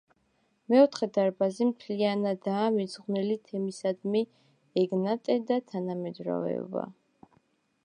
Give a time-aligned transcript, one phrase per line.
[0.73, 4.25] მეოთხე დარბაზი მთლიანადაა მიძღვნილი თემისადმი:
[4.87, 6.91] „ეგნატე და თანამედროვეობა“.